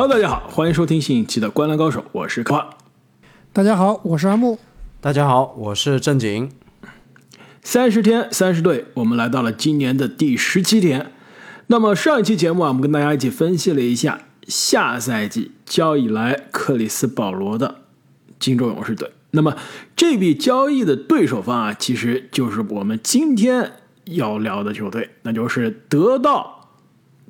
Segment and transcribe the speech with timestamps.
[0.00, 2.64] Hello，大家好，欢迎收听新一期的《观篮高手》，我是柯。
[3.52, 4.56] 大家好，我是阿木。
[5.00, 6.52] 大家好，我是正经。
[7.64, 11.10] 三十天三十队，我们来到了今年的第十七天。
[11.66, 17.78] 那么上一期节目啊，我们跟大家一起分析了一下下赛季交易来克里斯保罗的
[18.38, 19.10] 金州勇士队。
[19.32, 19.56] 那么
[19.96, 23.72] 这笔交易的对手方啊，其实就是我们今天
[24.04, 26.57] 要聊的球队，那就是得到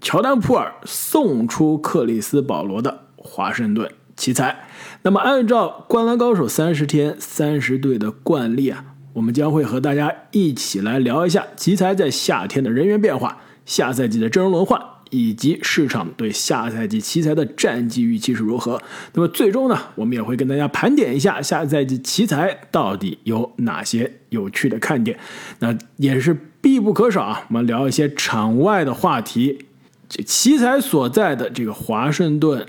[0.00, 4.64] 乔丹普尔送出克里斯保罗的华盛顿奇才。
[5.02, 8.84] 那么按照灌篮高手三十天三十队的惯例啊，
[9.14, 14.80] 我们将会和大家一起来聊一下奇才在夏天的人员变化、下赛季的阵容轮换。
[15.10, 18.78] 以及市场对下赛季奇才的战绩预期是如何？
[19.14, 25.18] 那么最终呢，我们也会跟大家盘点一下下赛季奇才到底有哪些有趣的看点。
[25.60, 29.64] 那也是必不可少啊，我们聊一些场外的话题。
[30.08, 32.66] 这奇才所在的这个华盛顿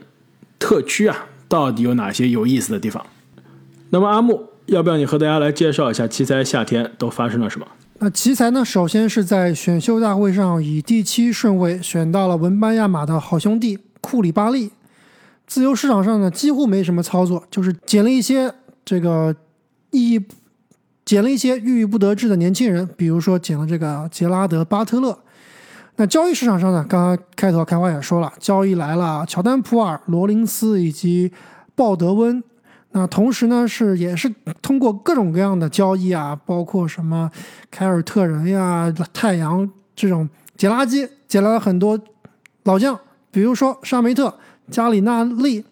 [0.60, 3.06] 特区啊，到底有哪些有意思的地方？
[3.92, 7.66] 那么阿木，要不要你和大家来介绍一下奇才夏天都发生了什么？
[8.00, 8.64] 那奇才呢？
[8.64, 14.72] 首先是在选秀大会上以第七顺位选到了文班亚马的好兄弟库里巴利。
[15.48, 18.54] 自由市场上呢，几乎没什么操作，就是捡了一些
[18.86, 19.36] 这个
[19.92, 20.22] 意义，
[21.04, 25.18] 捡了一些郁郁不得志的年轻人，比如说捡了这个杰拉德巴特勒。
[26.02, 31.30] 那交易市场上呢，刚刚开头开花也说了，交易来了乔丹普尔、罗林斯以及
[31.76, 32.42] 鲍德温。
[32.92, 37.30] 那同时呢，是也是通过各种各样的交易啊，包括什么
[37.70, 42.00] 凯尔特人呀、太阳这种捡垃圾，捡来了很多
[42.64, 42.98] 老将，
[43.30, 44.34] 比如说沙梅特、
[44.72, 45.66] 加里纳利、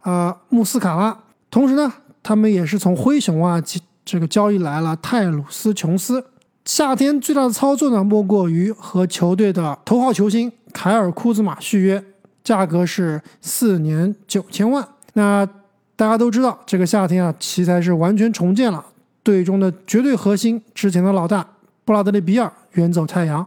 [0.00, 1.16] 啊穆斯卡拉。
[1.52, 3.62] 同时呢，他们也是从灰熊啊
[4.04, 6.24] 这个交易来了泰鲁斯琼斯。
[6.68, 12.04] 夏天最大的操作呢，莫过于和球队的头号球星凯尔库兹马续约，
[12.44, 14.86] 价格是四年九千万。
[15.14, 15.48] 那
[15.96, 18.84] 大家都知道，这个夏天啊，奇才是完全重建了
[19.22, 21.48] 队中的绝对核心，之前的老大
[21.86, 23.46] 布拉德利·比尔远走太阳，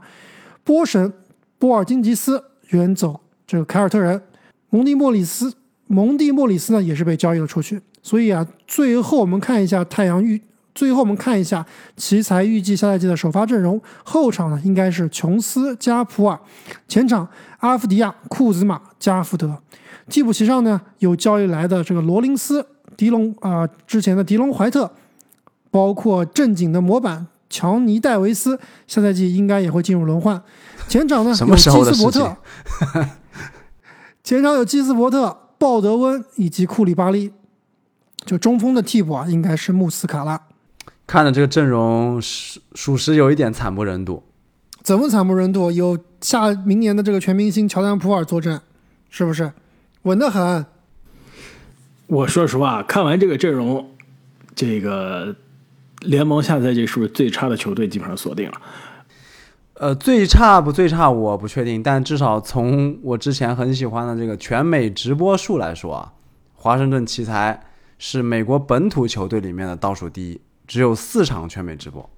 [0.63, 1.13] 波神
[1.59, 4.19] 波尔津吉斯远走这个凯尔特人，
[4.71, 5.53] 蒙蒂莫里斯
[5.85, 7.79] 蒙蒂莫里斯呢也是被交易了出去。
[8.01, 10.41] 所以啊，最后我们看一下太阳预，
[10.73, 11.65] 最后我们看一下
[11.97, 16.39] 奇才预计下赛季的首发阵容，后场呢应该是琼斯加普尔，
[16.87, 17.27] 前场
[17.59, 19.57] 阿夫迪亚、库兹马、加福德。
[20.09, 22.65] 替补席上呢有交易来的这个罗林斯、
[22.95, 24.91] 迪龙啊，之前的迪龙怀特，
[25.69, 30.41] 包括正经的模板乔尼戴维斯，下赛季应该也会进入轮换。
[30.87, 32.37] 前场呢有基斯伯特，
[34.23, 37.33] 前场有基斯伯特、鲍德温以及库里巴利。
[38.23, 40.39] 就中锋的替补啊，应该是穆斯卡拉。
[41.11, 44.23] 看的这个阵容，属属实有一点惨不忍睹。
[44.81, 45.69] 怎么惨不忍睹？
[45.69, 48.61] 有下明年的这个全明星乔丹普尔坐镇，
[49.09, 49.51] 是不是？
[50.03, 50.65] 稳得很。
[52.07, 53.91] 我说实话，看完这个阵容，
[54.55, 55.35] 这个
[55.99, 58.61] 联盟下赛季是不是最差的球队基本上锁定了？
[59.73, 66.13] 呃，最差不最差我不确定，但至少从我之前很喜欢的这个全美直播数来说啊，
[66.55, 67.61] 华盛顿奇才
[67.97, 70.39] 是美国本土球队里面的倒数第一，
[70.71, 72.09] 只有四场全美直播。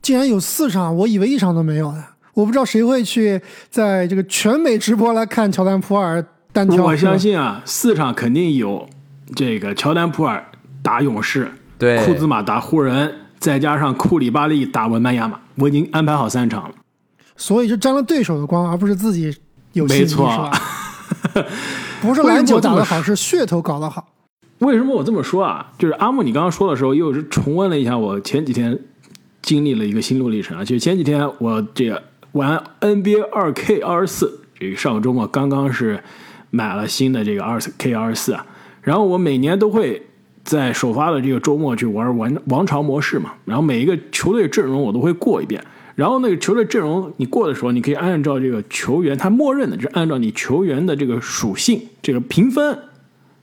[0.00, 2.02] 竟然有四场，我以为一场都没有呢。
[2.32, 3.38] 我不知道谁会去
[3.68, 6.86] 在这个全美直播来看乔丹普尔单挑。
[6.86, 8.88] 我相信啊，四场肯定有
[9.36, 10.42] 这个乔丹普尔
[10.82, 16.74] 打勇士，对，库兹马打湖人，再加上库里巴利打文班亚马，我已经安排好三场了。
[17.36, 19.36] 所以是沾了对手的光，而不是自己
[19.74, 20.50] 有没错，
[22.00, 24.08] 不是篮球打得好， 是噱头搞得好。
[24.58, 25.72] 为什么我这么说啊？
[25.78, 28.78] 就是阿木，你刚刚说的时候，又是重温了一下我前几天
[29.42, 30.64] 经历了一个心路历程啊。
[30.64, 32.02] 就前几天我这个
[32.32, 36.00] 玩 NBA 二 K 二十四，这个上个周末刚刚是。
[36.50, 38.46] 买了新的这个二 K 二十四啊，
[38.80, 40.00] 然后我每年都会
[40.42, 45.62] 在首发的这个周末去玩王王朝模式嘛，然后每一个球队阵容我都会过一遍，
[45.94, 52.78] 然后那个球队阵容你过的时候，你可以按照这个球员他默认的，就是按照你球员的这个属性这个评分，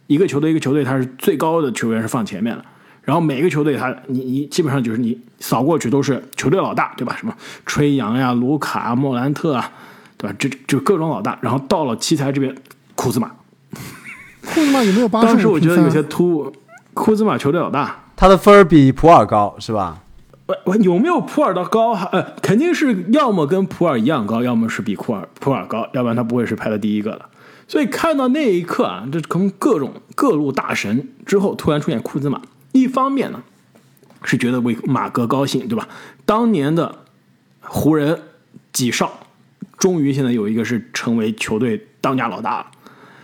[0.07, 2.63] 一个球队一个球队他是最高的球员是放前面的，
[3.03, 7.15] 然后每个球队他你你基本上就是你扫过去都是球队老大对吧？
[7.17, 7.33] 什么
[7.65, 9.71] 吹杨呀、卢卡、莫兰特啊，
[10.17, 10.35] 对吧？
[10.37, 12.55] 这就各种老大，然后到了奇才这边。
[12.97, 13.29] 库兹马，
[14.45, 16.53] 库兹马有没有八十当时我觉得有些突兀。
[16.93, 19.99] 库兹马球队老大，他的分儿比普尔高是吧？
[20.63, 21.91] 我有没有普尔的高？
[22.13, 27.25] 呃，肯定是要么跟普尔一样高，要么是比库尔普尔高，要不然他不会是排在第一个的。
[27.67, 32.41] 所以看到那一刻啊，这从各种各路大神之后突然出现库兹马，
[32.71, 33.43] 一方面呢
[34.23, 35.87] 是觉得为马哥高兴，对吧？
[36.25, 37.03] 当年的
[37.61, 38.21] 湖人
[38.71, 39.27] 几少，
[39.77, 41.87] 终于现在有一个是成为球队。
[42.05, 42.67] 当家老大了，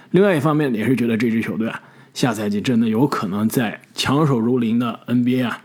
[0.10, 1.80] 另外一方面也是觉得这支球队啊，
[2.16, 5.62] 下赛季真的有可能在强手如林的 NBA 啊，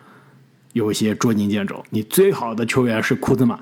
[0.75, 1.83] 有一些捉襟见肘。
[1.89, 3.59] 你最好的球员是库兹马，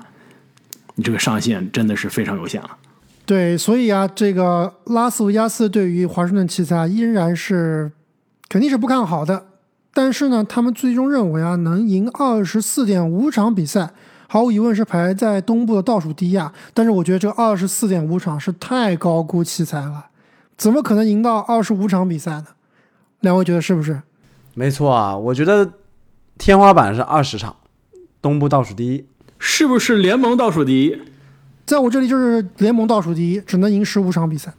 [0.95, 2.77] 你这个上限真的是非常有限了。
[3.25, 7.91] 对，所以啊，这个拉斯维加斯对于华盛顿奇才依然是
[8.47, 9.47] 肯定是不看好的。
[9.93, 13.89] 但是呢，他们最终认为啊，能赢二十四点五场比赛，
[14.27, 16.53] 毫无疑问是排在东部的倒数第一啊。
[16.73, 20.07] 但是我觉得这二十四点五场是太高估奇才了，
[20.55, 22.47] 怎么可能赢到二十五场比赛呢？
[23.21, 24.01] 两位觉得是不是？
[24.53, 25.71] 没错啊，我觉得
[26.37, 27.55] 天花板是二十场，
[28.21, 29.05] 东部倒数第一，
[29.39, 30.95] 是不是联盟倒数第一？
[31.65, 34.53] 在我这里就是联盟倒数第一，只能赢十五场比赛。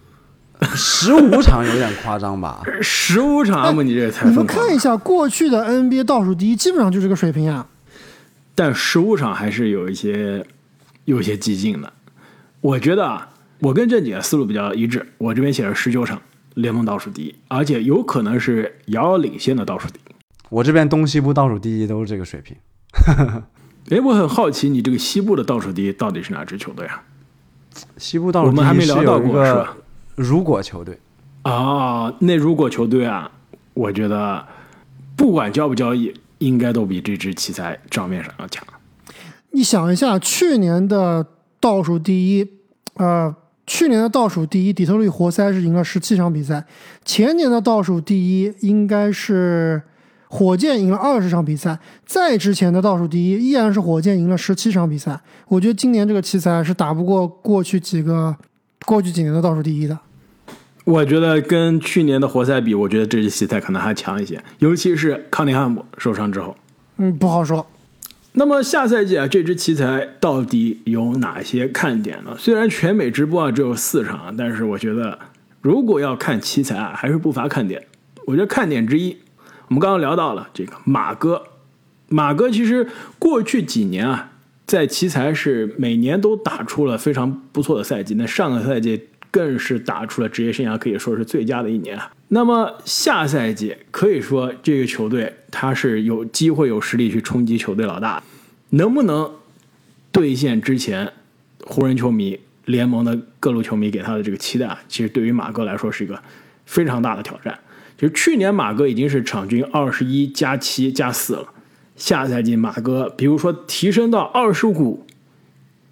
[0.74, 2.62] 十五场有点夸张吧？
[2.82, 4.46] 十五场嘛，你这太你们。
[4.46, 7.66] 看一下过去的 NBA 倒数第一，基本上就这个水平啊。
[8.54, 10.44] 但十五场还是有一些
[11.04, 11.92] 有一些激进的。
[12.62, 13.28] 我觉得啊，
[13.60, 16.20] 我跟郑姐思路比较一致，我这边写了十九场
[16.54, 20.14] 联盟倒数第一，而且有可能是遥遥领先的倒数第一。
[20.48, 22.56] 我这边东西部倒数第一都是这个水平。
[23.90, 27.02] 哎，我很好奇，你这个西部的倒数第一到底是哪支球队啊？
[27.96, 29.76] 西部倒数第我们还没聊到过是吧？
[30.16, 30.98] 如果球队，
[31.42, 33.30] 啊，那如果球队啊，
[33.74, 34.44] 我觉得
[35.14, 38.66] 不管交不交易，应该都比这支奇才账面上要强。
[39.52, 41.24] 你想一下，去年的
[41.60, 42.48] 倒数第一，
[42.94, 43.34] 呃，
[43.66, 46.66] 去年的倒数第一，底特律活塞是赢了十七场比赛，
[47.04, 49.80] 前年的倒数第一应该是
[50.28, 55.18] 火箭赢了二十场比赛，再之前的倒数第一依然是火箭赢了十七场比赛。
[55.48, 58.34] 我觉得今年这个奇才是打不过过去几个
[58.84, 59.98] 过去几年的倒数第一的。
[60.84, 66.56] 我觉得跟去年的活塞比，我觉得这支奇才可能还强一些，尤其是康宁汉姆受伤之后。
[66.98, 67.66] 嗯，不好说。
[68.32, 72.36] 那么下赛季啊，这支奇才到底有哪些看点呢？
[72.38, 75.18] 虽然全美直播啊只有四场，但是我觉得
[75.60, 77.82] 如果要看奇才啊，还是不乏看点。
[78.26, 79.16] 我觉得看点之一，
[79.68, 81.42] 我们刚刚聊到了这个马哥，
[82.08, 84.32] 马哥其实过去几年啊，
[84.64, 92.12] 在奇才是每年都打出了非常不错的赛季，那上个赛季更是打出了职业生涯可以说是最佳的一年啊。
[92.28, 98.22] 那么下赛季可以说这个球队他是有机会有实力去冲击球队老大，
[98.70, 99.30] 能不能
[100.12, 101.12] 兑现之前
[101.64, 104.80] 湖人球迷、联盟的各路球迷给他的这个期待啊？
[104.88, 106.22] 其实对于马哥来说是一个
[106.64, 107.58] 非常大的挑战。
[107.96, 111.48] 就去年马哥已经是场均二十一加七加四了，
[111.96, 115.02] 下赛季马哥比如说提升到二十五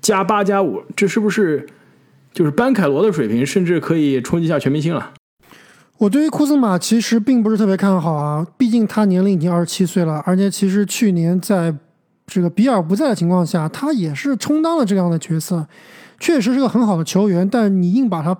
[0.00, 1.66] 加八加五，这是不是
[2.32, 5.12] 就是班凯罗的水平，甚至可以冲击一下全明星了？
[5.96, 11.74] 我对于库兹马其实并不是特别看好啊，毕竟他年龄已经二十七岁了，而且其实去年在
[12.26, 15.66] 这个比尔不在的情况下，他也是充当了这样的角色，
[16.18, 18.36] 确实是个很好的球员，但你硬把他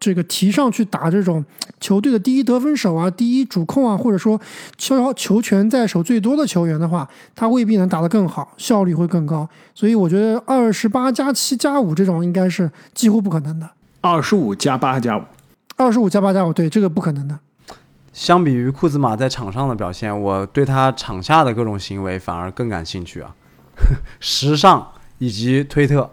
[0.00, 1.44] 这个提上去打这种
[1.78, 4.40] 球队的第一得分手啊、第一主控啊，或者说
[4.78, 7.06] 球球权在手最多的球员的话，
[7.36, 9.46] 他未必能打得更好，效率会更高。
[9.74, 13.68] 所以我觉得二十八加七加五这种应该是几乎不可能的，
[14.00, 15.22] 二十五加八加五，
[15.76, 17.38] 二十五加八加五，对这个不可能的。
[18.12, 23.34] 相比于库兹马在场上的表现，我对他场下的各种行为反而更感兴趣啊，
[24.18, 26.10] 时尚以及推特。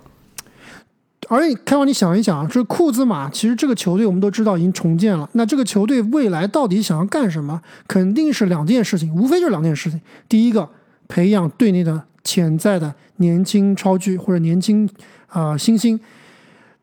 [1.28, 7.62] 而且开完你想一想啊，这库兹马其实这个球队我们都知道已经重建了，那这个球队未来到底想要干什么？
[7.88, 10.00] 肯定是两件事情，无非就是两件事情。
[10.30, 10.68] 第一个，
[11.08, 14.90] 培养队内的潜在的年轻超巨或者年轻
[15.28, 15.98] 啊、新星；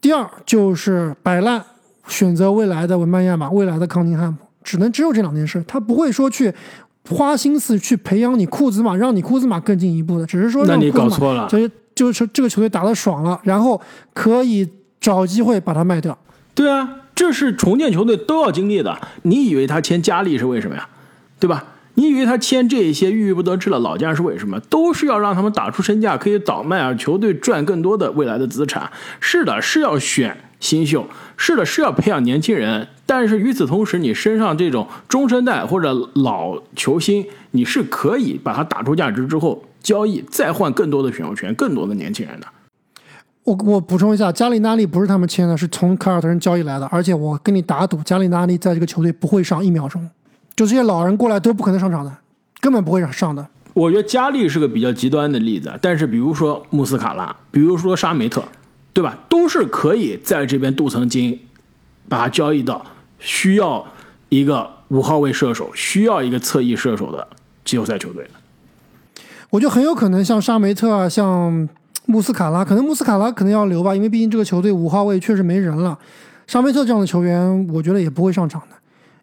[0.00, 1.64] 第二就是摆烂，
[2.06, 6.54] 选择未来的文班亚马、未来的康宁汉姆，只能只有这两件事，他不会说去。
[7.10, 11.46] 花心思去培养你库兹马，让你库兹马更进一步的，只是说那你搞错了。
[11.94, 13.80] 就是这个球队打得爽了，然后
[14.12, 14.68] 可以
[15.00, 16.16] 找机会把它卖掉。
[16.54, 18.96] 对啊，这是重建球队都要经历的。
[19.22, 20.88] 你以为他签加利是为什么呀？
[21.38, 21.64] 对吧？
[21.96, 24.58] 你以为他签这些郁郁不得志的老将是为什么？
[24.68, 28.90] 都是要让他们打出身价，可以倒卖啊，球队赚更多的未来的资产。
[29.20, 32.88] 是的，是要选新秀，是的，是要培养年轻人。
[33.06, 42.47] 但是与此同时，你身上这种中生代或者老球星，你是可以把它打出价值之后交易，再换更多的选秀权、更多的年轻人的。
[43.45, 46.87] 我我补充一下，加里纳利不是他们签的，是从凯尔特人交易来的。
[46.87, 50.09] 而且我跟你打赌，加里纳利在这个球队不会上一秒钟，
[50.57, 52.11] 就这些老人过来都不可能上场的，
[52.61, 53.47] 根本不会上的。
[53.75, 58.43] 我觉得加利是个比较极端的例子，但是比如说穆斯卡拉，比如说沙梅特，
[58.95, 59.19] 对吧？
[59.29, 61.38] 都是可以在这边镀层金，
[62.09, 62.87] 把它交易到
[63.19, 63.87] 需要
[64.31, 67.29] 一个五号位射手、需要一个侧翼射手的
[67.62, 68.31] 季后赛球队的。
[69.54, 71.68] 我觉得很有可能像沙梅特啊，像
[72.06, 75.96] 穆斯卡拉，可能穆斯卡拉可能要留吧，因为毕竟这个球队五号位确实没人了。
[76.49, 78.75] 沙梅特这样的球员，我觉得也不会上场的，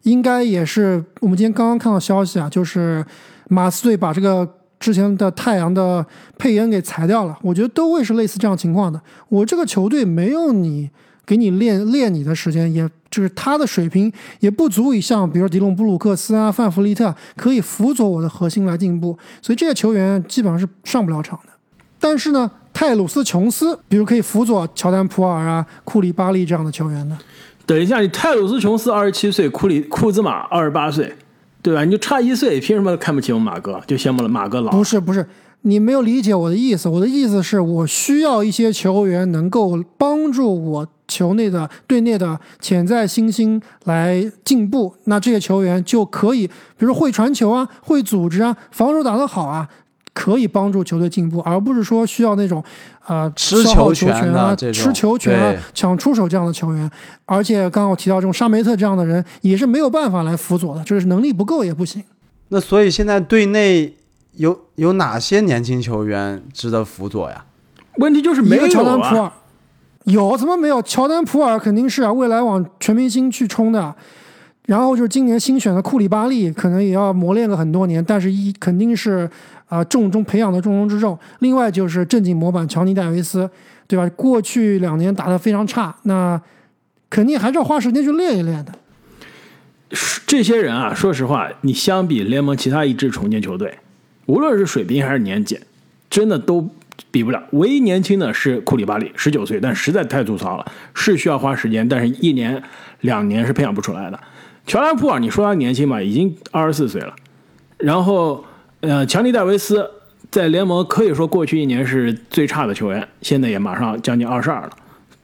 [0.04, 3.04] 应该也是我们今天刚刚看到消息啊，就是
[3.50, 4.48] 马刺队把这个
[4.80, 6.02] 之前的太阳的
[6.38, 8.98] 佩恩给裁掉了，我觉得都会是类似这样情况的。
[9.28, 10.88] 我这个球队没有你
[11.24, 21.52] 给你练练你的时间，也就是他的水平也不足以像比如迪隆布鲁克斯啊、范弗利特可以辅佐我的核心来进步，所以这些球员基本上是上不了场的。
[22.00, 27.16] 但是呢，泰鲁斯琼斯，比如可以辅佐乔丹普尔啊、库里巴利这样的球员呢？
[27.64, 31.14] 等一下，你泰鲁斯琼斯二十七岁，库里库兹马二十八岁，
[31.62, 31.84] 对吧？
[31.84, 33.80] 你就差一岁，凭什么看不起我们马哥？
[33.86, 34.72] 就羡慕了马哥老？
[34.72, 35.24] 不是不是，
[35.60, 36.88] 你没有理解我的意思。
[36.88, 46.46] 我的意思是我需要一些球员能够帮助我球内的队内的潜在新星来进步，那这些球员就可以，
[46.78, 49.68] 比如会传球啊，会组织啊，防守打得好啊。
[50.14, 52.62] 可以帮助球队进步，而不是说需要那种，
[53.06, 56.90] 呃，吃球权啊、吃球权啊、抢出手这样的球员。
[57.24, 62.04] 而且刚刚我提到这种沙梅特这样的人，也是没有办法来辅佐的，就是能力不够也不行。
[62.48, 63.94] 那所以现在队内
[64.32, 67.46] 有有哪些年轻球员值得辅佐呀？
[67.96, 69.32] 问题就是没有乔丹普尔，
[70.04, 70.80] 有怎么没有？
[70.82, 73.94] 乔丹普尔肯定是啊，未来往全明星去冲的。
[74.66, 79.28] 然后就是今年新选的库里巴利，可能也要磨练个很多年，但是一肯定是。
[79.68, 81.18] 啊，重中培养的重中之重。
[81.38, 83.48] 另外就是正经模板乔尼戴维斯，
[83.86, 84.06] 对吧？
[84.14, 86.38] 过去两年打得非常差，那
[87.08, 88.72] 肯定还是要花时间去练一练的。
[90.26, 93.78] 这些人啊，说实话，你相比联盟其他一支重建球队，
[94.26, 95.58] 无论是水平还是年纪，
[96.10, 96.68] 真的都
[97.10, 97.42] 比不了。
[97.52, 102.62] 唯一年轻的是库里巴利，十九岁，但实在太粗糙了，是需要花时间，但是一年
[103.00, 104.20] 两年是培养不出来的。
[104.66, 107.14] 乔丹普尔，你说他年轻吧，已经二十四岁了，
[107.78, 108.44] 然后。
[108.84, 109.88] 呃，强尼戴维斯
[110.28, 114.70] 在联盟可以说过去一年是最差的球员，现在也马上将近二十二了，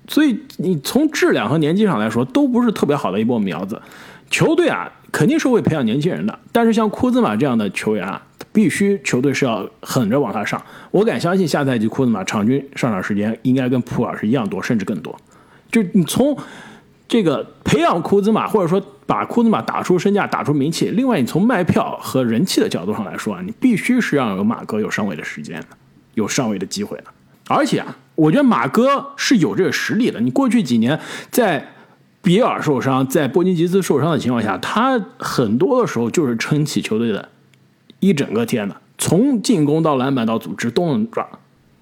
[0.07, 3.83] 所以你从质量和年纪上来说都不是特别好的一波苗子。
[4.31, 8.23] 球队啊肯定是会培养年轻人的，但是像库兹马这样的球员啊，
[8.59, 10.61] 必须球队是要狠着往他上。
[10.91, 15.17] 我敢相信下赛季库兹马场均上场时间应该跟普尔是一样多，甚至更多。
[15.71, 16.37] 就你从。
[17.11, 20.91] 这个培养库兹马，或者说把库兹马打出身价、打出名气。
[20.91, 25.59] 另外，你从卖票和人气的角度上来说啊，你必须是让马哥有上位的时间，
[26.13, 27.05] 有上位的机会的。
[27.49, 30.21] 而且啊，我觉得马哥是有这个实力的。
[30.21, 31.01] 你过去几年
[31.31, 31.67] 在
[32.21, 37.27] 比尔受伤、在波金吉斯受伤的情况下，他很多的时候就是撑起球队的
[38.01, 41.27] 一整个天呐，从进攻到篮板到组织都能抓。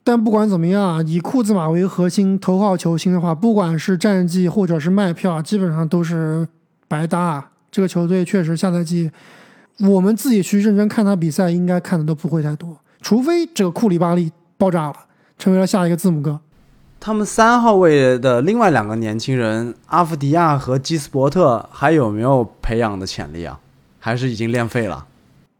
[0.02, 6.46] 但不管怎么样啊，以库兹马为核心头号球星的话，不管是战绩或者是卖票，基本上都是
[6.86, 7.50] 白搭。
[7.72, 9.10] 这个球队确实下赛季，
[9.80, 14.94] 我们自己去认真看他比赛，应该看的都不会太多，除非这个库里巴利爆炸了，
[15.36, 16.40] 成为了下一个字母哥。
[16.98, 23.60] 他们三号位的另外两个年轻人阿夫迪亚和基斯伯特还有没有培养的潜力啊？
[23.98, 25.04] 还是已经练废了？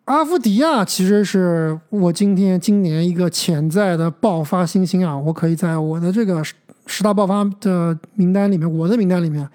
[0.07, 5.17] 阿夫迪亚其实是我今天今年一个潜在的爆发新星啊！
[5.17, 6.41] 我可以在我的这个
[6.87, 9.49] 十大爆发的名单里面，我的名单里面，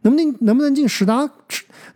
[0.00, 1.28] 能不能能不能进十大，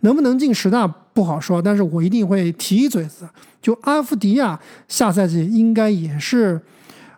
[0.01, 3.27] 能不能进十大不好说，但是我一定会提一嘴子。
[3.59, 6.61] 就阿夫迪亚下赛季应该也是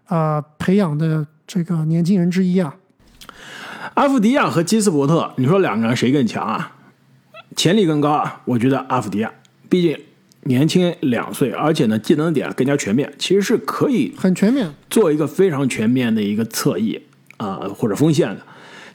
[0.05, 2.73] 啊培养的这个年轻人之一啊。
[3.95, 6.77] 阿夫迪亚和基斯伯特，你说两个人谁更强啊？
[7.57, 8.41] 潜力更高啊？
[8.45, 9.29] 我觉得阿夫迪亚，
[9.67, 9.99] 毕竟。
[10.47, 17.01] 年轻两岁，而且呢，技能点更加全面，其实是可以很全面做一个非常全面的一个侧翼
[17.35, 18.41] 啊，或者锋线的。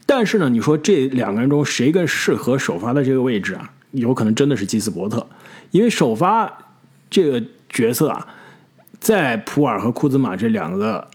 [0.06, 3.70] 但是呢，你说这两个人中谁更适合首发的这个位置啊？
[3.90, 5.26] 有可能真的是基斯伯特，
[5.70, 6.50] 因为首发
[7.10, 8.26] 这个角色啊，
[8.98, 11.06] 在普尔和库兹马这两个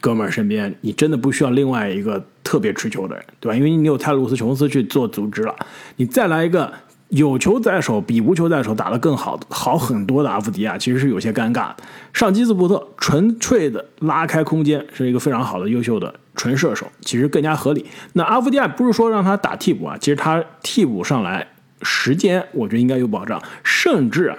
[0.00, 3.56] 哥们儿身边，你真的不需要另外一个特别持球的人，对吧？
[3.56, 5.54] 因为你有泰鲁斯琼斯去做组织了，
[5.96, 6.72] 你再来一个。
[7.08, 11.70] 有球在手比无球在手打得更好好很多的阿夫迪亚，其实是有些尴尬。
[12.12, 17.86] 上基斯伯特纯粹的拉开空间，是一个非常好的优秀的纯射手，其实更加合理。
[18.14, 21.46] 那阿夫迪亚不是说让他打替补啊，其实他替补上来
[21.82, 24.38] 时间，我觉得应该有保障，甚至啊，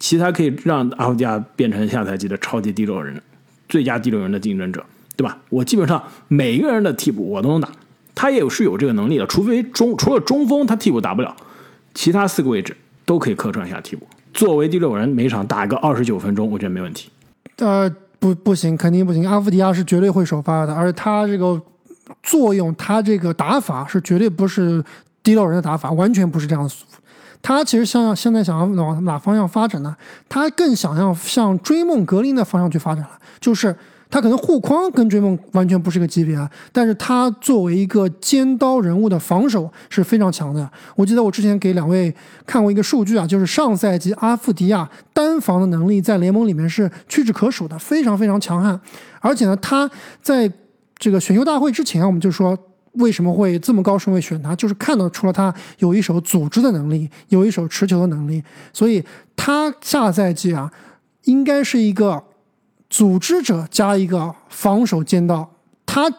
[0.00, 3.22] 其他可以让阿夫迪亚变成下赛季的超级第六人、
[3.68, 4.84] 最佳第六人的竞争者，
[5.16, 5.38] 对吧？
[5.48, 7.68] 我基本上每个人的替补我都能打，
[8.16, 11.36] 他也是有这个能力的，除非中除了中锋他替补打不了。
[11.98, 17.10] 其他四个位置都可以客串一下替补，作为第六人，每场打个二十九分钟，我觉得没问题。
[17.56, 19.28] 呃，不，不行，肯定不行。
[19.28, 21.60] 阿夫迪亚是绝对会首发的，而他这个
[22.22, 24.80] 作用，他这个打法是绝对不是
[25.24, 26.70] 第六人的打法，完全不是这样的。
[27.42, 29.96] 他其实像现在想要往哪方向发展呢？
[30.28, 33.74] 他更想要向追梦格林的方向去发展了，就是
[34.10, 40.66] 他可能护框跟追梦完全不是一个级别啊，但是他作为一个尖刀人物的防守是非常强的。
[40.96, 42.14] 我记得我之前给两位
[42.46, 48.80] 看过一个数据啊，就是上赛季阿夫迪亚单防的能力在联盟里面是屈指可数的，非常非常强悍。
[49.20, 49.90] 而且呢，他
[50.22, 50.50] 在
[50.96, 52.56] 这个选秀大会之前，我们就说
[52.92, 59.04] 为什么会这么高顺位选他，就是看到除了他有一手组织的能力，有一手持球的能力，所以
[59.36, 60.72] 他下赛季啊，
[61.24, 62.24] 应该是一个。
[62.90, 65.50] 组织者加一个防守尖刀，
[65.84, 66.10] 他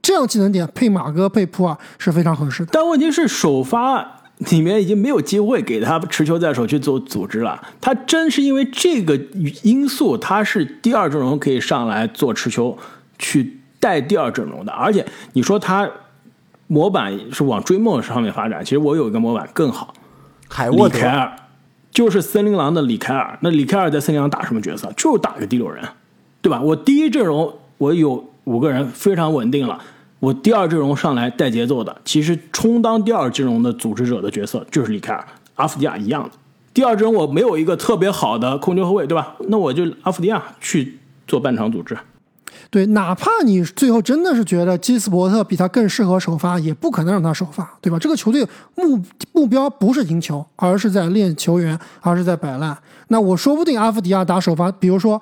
[0.00, 2.70] 这样技能点配马哥配普尔是非常合适的。
[2.72, 7.60] 但问题是首发里面已经没有机会给他持球在手去做组织了。
[7.80, 9.14] 他真是因为这个
[9.62, 12.78] 因素，他是第二阵容可以上来做持球
[13.18, 14.72] 去带第二阵容的。
[14.72, 15.90] 而且你说他
[16.68, 19.92] 模板是往追梦上面发展，其实我有一个模板更好，
[20.48, 21.36] 海沃凯尔
[21.90, 23.38] 就是森林狼的李凯尔。
[23.42, 24.92] 那李凯尔在森林狼打什么角色？
[24.96, 25.84] 就是打个第六人。
[26.40, 26.60] 对吧？
[26.60, 29.78] 我第一阵容我有五个人非常稳定了，
[30.20, 35.24] 我第二阵容上来带节奏的，其实充当第二阵容的组织者的角色就是里凯尔、
[35.56, 36.30] 阿夫迪亚一样的。
[36.72, 39.34] 第二阵容我没有一个特别好的控球后卫，对吧？
[39.48, 41.98] 那我就阿夫迪亚去做半场组织。
[42.70, 47.98] 对，哪怕你最后真的是觉得基斯伯特比他更适合首发，也不可能让他首发，对吧？
[47.98, 49.02] 这个球队目
[49.32, 52.76] 目标不是赢球，而是在练球员，而是在摆烂。
[53.08, 55.20] 那我说不定阿夫迪亚打首发，比如说。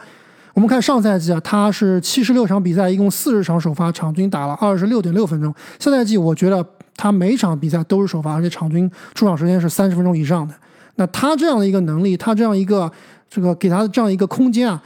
[0.57, 5.55] 我们看上赛季啊，他是七十六场比赛，一共四十场首发，场均打了二十六点六分钟。
[5.79, 10.55] 下赛季我觉得他每场比赛都是首发，而且场均出场时间是三十分钟以上的。
[10.95, 12.91] 那他这样的一个能力，他这样一个
[13.29, 14.83] 这个给他的这样一个空间啊，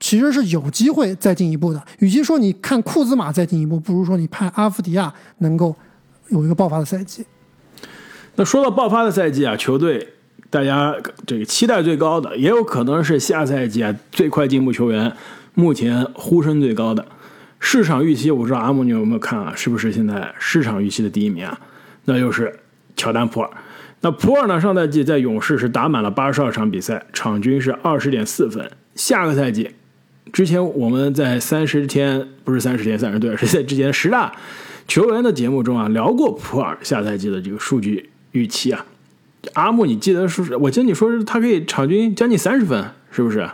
[0.00, 1.82] 其实是有机会再进一步的。
[1.98, 5.76] 与其说你看库兹马再进一步，不如说你盼阿夫迪亚能够
[6.28, 7.26] 有一个爆发的赛季。
[8.36, 10.14] 那说到爆发的赛季啊，球队。
[10.52, 10.94] 大家
[11.26, 15.10] 这个期待最高的，也有可能是下赛季啊最快进步球员，
[15.54, 17.06] 目前呼声最高的
[17.58, 19.54] 市场预期，我不知道阿木你有没有看啊？
[19.56, 21.58] 是不是现在市场预期的第一名啊？
[22.04, 22.54] 那就是
[22.94, 23.48] 乔丹普尔。
[24.02, 24.60] 那普尔呢？
[24.60, 28.70] 上赛季在勇士是打满了八十二场比赛，场均是二十点四分。
[28.94, 29.70] 下个赛季，
[30.34, 34.30] 之前我们在三十天不是三十天三十队，是在之前十大
[34.86, 38.84] 球员的节目中啊聊过普尔下赛季的这个数据预期啊。
[39.54, 40.56] 阿木，你记得是？
[40.56, 43.48] 我记得你说是他可以场均将近三十分，是不是？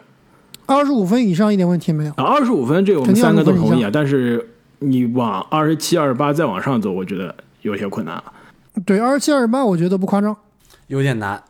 [0.66, 2.10] 二十五分以上一点问题没有。
[2.12, 3.90] 啊，二十五分这个我们三个都同意啊。
[3.92, 4.48] 但是
[4.80, 8.24] 你往二十七、二十八再往上走，我觉得有些困难了。
[8.84, 10.36] 对，二十七、二十八，我觉得不夸张。
[10.88, 11.42] 有点难，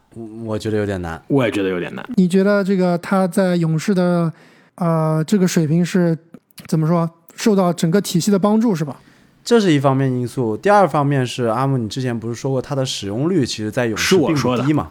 [0.45, 1.21] 我觉得有点难。
[1.29, 2.09] 我也觉得有点难。
[2.17, 4.33] 你觉得这个他在勇士的
[4.77, 6.17] 呃这个水平是
[6.67, 7.09] 怎么说？
[7.35, 8.97] 受到整个体系的帮助是吧？
[9.49, 14.91] 这是一方面因素，第二方面是阿木，你之前不是说过它的使用率其实在勇士并不低嘛？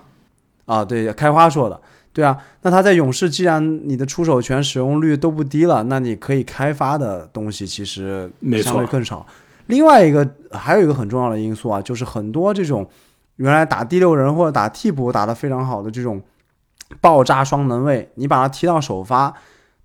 [0.66, 1.80] 啊，对，开花说的，
[2.12, 8.32] 对啊，那他在勇士，既然你的出手权使用率都不低了，那你可以开发的东西其实
[8.64, 9.24] 相对更少。
[9.68, 12.90] 另外一个还有一个很重要的因素啊，就是很多这种
[13.36, 16.20] 原来打第六人或者打替补打得非常好的这种
[17.00, 19.32] 爆炸双能卫，你把他踢到首发。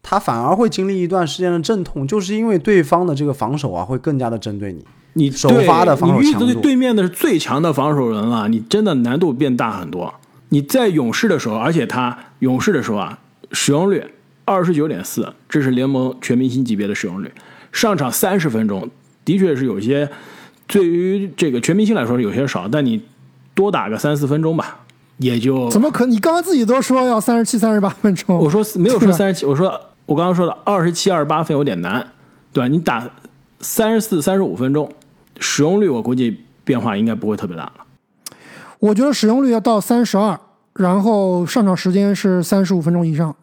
[0.03, 4.85] 他反而会经历一段时间的阵痛，就是因为对方的这个防守啊，会更加的针对你。
[5.15, 10.13] 你首发的防守强度，你遇对面的是最强的防守人了，你真的难度变大很多。
[10.49, 13.19] 你在勇士的时候，而且他勇士的时候啊，
[13.53, 14.03] 使用率
[14.45, 17.31] 二十九点四，这是联盟全明星级别的使用率。
[17.71, 18.91] 上场三十分钟，
[19.25, 20.09] 的确是有些，
[20.67, 23.03] 对于这个全明星来说有些少，但你
[23.55, 24.81] 多打个三四分钟吧，
[25.19, 26.07] 也就怎么可？
[26.07, 29.79] 你刚刚自己都说要三十七、三十八分钟，我说没有说三十七，我说。
[30.07, 32.07] 我刚刚说的二十七、二十八分有点难，
[32.53, 32.69] 对吧？
[32.69, 33.09] 你打
[33.61, 34.91] 三十四、三十五分钟，
[35.39, 37.73] 使用率我估计变化应该不会特别大了。
[38.81, 40.39] 我觉得使用率要到三十二，
[40.75, 43.35] 然后上场时间是三十五分钟以上，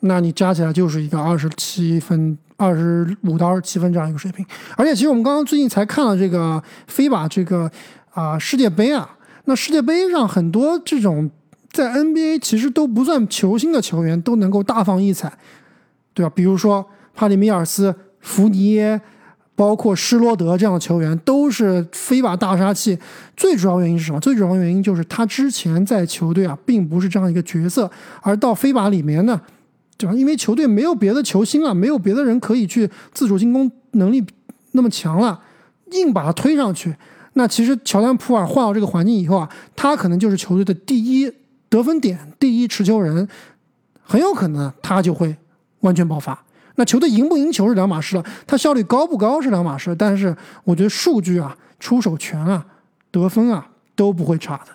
[0.00, 4.44] 那你加起来就是一个二十七分、二十五到二十七分这样一个水平。
[4.76, 7.70] 而且，其实我们刚刚最近才看了这个飞把这个
[8.12, 11.30] 啊世界杯啊，那世界杯上很多这种
[11.70, 15.30] 在 NBA 其实都不算球星的球员都能够大放异彩。
[16.18, 16.32] 对吧？
[16.34, 19.00] 比如说帕里米尔斯、福尼耶，
[19.54, 22.98] 包括施罗德这样的球员，都是非法大杀器。
[23.36, 24.18] 最主要原因是什么？
[24.18, 27.88] 最主要原因就是他之前在球队啊，并不是这样一个角色，
[28.20, 29.40] 而到非法里面呢，
[29.96, 30.12] 对吧？
[30.12, 34.26] 因为球队没有别的球星了，没有别的人可以去自主进攻能力
[34.72, 35.40] 那么强了，
[35.92, 36.96] 硬把他推上去。
[37.34, 41.32] 那其实乔丹普尔换到这个环境以后啊，他可能就是球队的第一
[41.68, 43.28] 得分点、第一持球人，
[44.02, 45.36] 很有可能他就会。
[45.80, 46.44] 完全爆发，
[46.76, 52.64] 那球队赢不赢球是两码事了，他效率高不高是两码事，但是我觉得数据啊、出手权啊、
[53.10, 54.72] 得分啊都不会差的。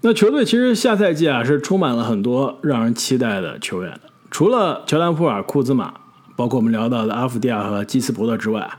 [0.00, 5.92] 那球队其实下赛季啊是充满了很多让人期待的球员的，除了乔丹、普尔、库兹马、
[6.36, 8.70] 包括我们聊到的阿弗蒂亚和基斯伯特之外，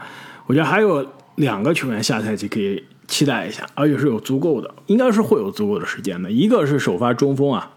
[0.47, 1.05] 我觉得还有
[1.35, 6.31] 两个球员下赛季可以期待一下，而且是有足够的，应该是会有足够的时间的。
[6.31, 7.71] 一个是首发中锋啊，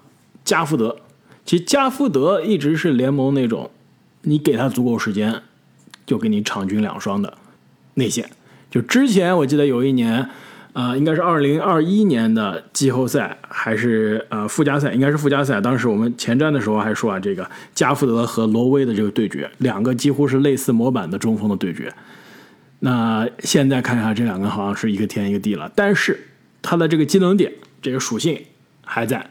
[0.44, 0.96] 加福德。
[1.44, 3.68] 其实加福德一直是联盟那种，
[4.22, 5.42] 你给他足够时间，
[6.06, 7.36] 就给你场均两双的
[7.94, 8.30] 内线。
[8.70, 10.28] 就之前我记得有一年，
[10.72, 15.60] 呃，应该是二零二一年的季后赛还是呃附加赛，应该是附加赛。
[15.60, 21.92] 当时我们前瞻的时候还说啊，这个加福德和罗威的这个对决，两个几乎是类似模板的中锋的对决。
[22.80, 25.70] 那现在看一下，这两个好像是一个天一个地了。
[25.74, 26.28] 但是
[26.62, 28.40] 他的这个技能点，这个属性
[28.84, 29.30] 还在，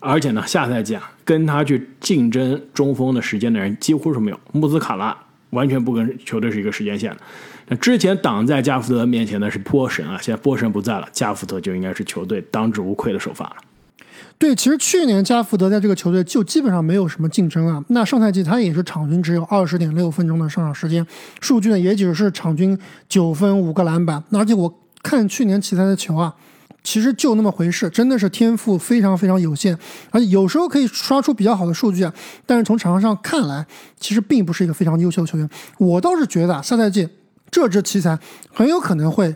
[0.00, 4.40] 而且呢，下赛季啊，跟他去竞争中锋的时间的人几乎是没有。
[4.52, 5.16] 穆斯卡拉
[5.50, 7.16] 完全不跟球队是一个时间线的。
[7.68, 13.56] 那之前挡在加福德面前的是波神啊，现在波神不在了，加福德就应该是球队当之无愧的首发了。
[14.38, 17.84] 对，其实去年加福德在这个球队就基本上没有什么竞争啊。
[17.88, 21.04] 那上赛季他也是场均只有二十点六分钟的上场时间，
[21.40, 24.22] 数据呢也只是场均九分五个篮板。
[24.32, 26.32] 而且我看去年其他的球啊，
[26.82, 29.76] 其实就那么回事，真的是天赋非常非常有限，
[30.10, 32.12] 而且有时候可以刷出比较好的数据啊。
[32.46, 33.66] 但是从场上看来，
[34.00, 35.48] 其实并不是一个非常优秀的球员。
[35.78, 37.08] 我倒是觉得啊下赛季
[37.50, 38.18] 这支奇才
[38.52, 39.34] 很有可能会，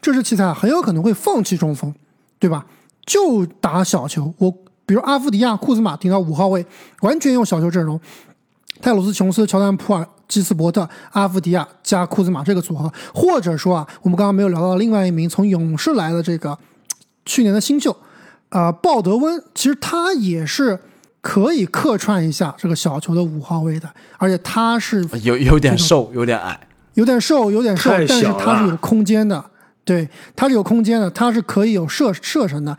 [0.00, 1.94] 这支奇才很有可能会放弃中锋，
[2.38, 2.64] 对吧？
[3.04, 4.50] 就打小球，我
[4.86, 6.64] 比如阿夫迪亚、库兹马顶到五号位，
[7.00, 8.00] 完全用小球阵容，
[8.80, 16.56] 泰鲁斯、琼斯、乔丹、普尔、基斯伯特、阿夫迪亚加库兹马这个组合，或者说啊，我们刚刚没有聊到另外一名从勇士来的这个
[17.24, 17.96] 去年的新秀，
[18.50, 20.78] 呃，鲍德温，其实他也是
[21.20, 23.88] 可以客串一下这个小球的五号位的，
[24.18, 26.60] 而且他是有有点瘦，有点矮，
[26.94, 29.44] 有点瘦，有点瘦，但是他是有空间的。
[29.84, 32.76] 对，他是有空间的，他是可以有射射程的，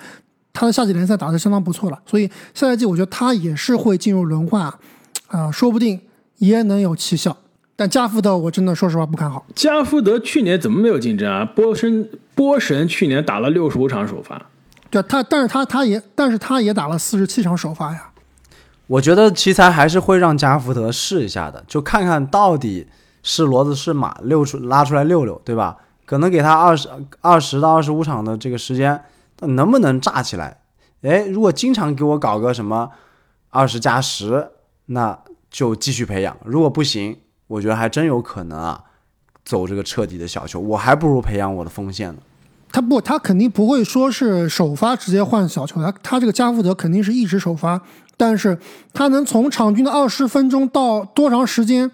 [0.54, 4.72] 他的夏季联赛打得相当不错了，所以下赛季我觉得他也是会进入轮换，
[5.28, 6.00] 啊，说不定
[6.40, 7.38] 也能有奇效。
[7.76, 9.46] 但加福德我真的说实话不看好。
[9.56, 11.46] 加福德去年怎么没有竞争啊？
[11.46, 14.42] 波神波神去年打了六十五场首发，
[14.90, 18.10] 对他，但是他他也但是他也打了四十七场首发呀。
[18.88, 22.88] 我觉得奇才还是会让加福德试一下的，就看看到底
[23.24, 25.78] 是骡子是马，溜出拉出来溜溜，对吧？
[26.06, 26.90] 可能给他二十
[27.22, 29.00] 二十到二十五场的这个时间，
[29.38, 30.58] 他能不能炸起来？
[31.04, 32.90] 哎，如果经常给我搞个什么
[33.52, 34.50] 二十加十，
[34.88, 35.18] 那
[35.50, 38.84] 就继续培养；如果不行，我觉得还真有可能啊，
[39.44, 40.60] 走这个彻底的小球。
[40.60, 42.20] 我还不如培养我的锋线呢。
[42.72, 47.82] 他不，他肯定不会说是首发直接换小球，他他这个加福德肯定是一直首发，
[48.16, 48.58] 但是
[48.94, 51.90] 他能从场均的二十分钟到多长时间，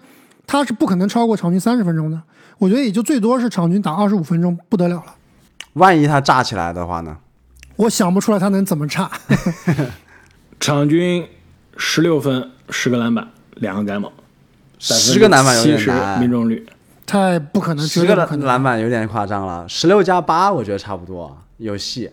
[0.46, 2.20] 他是不可能超过场均三十分钟的。
[2.58, 5.14] 我觉得也就最多是场均打二十五分钟，不得了了。
[5.74, 7.16] 万一他炸起来的话呢？
[7.76, 9.10] 我想不出来他能怎么炸。
[10.60, 11.26] 场均
[11.76, 14.10] 十六分，十个篮板，两个盖帽，
[14.78, 16.66] 十个篮板有点难，命中率
[17.04, 19.68] 太不可能，十个篮板有点夸张了。
[19.68, 22.10] 十六加八，我觉得差不多有戏。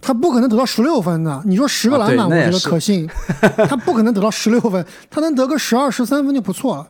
[0.00, 3.08] 他不可能得到十六分的，你说十个篮板，我觉得可信。
[3.68, 6.88] 他不可能得到十六分，他能得个十二、十三分就不错了。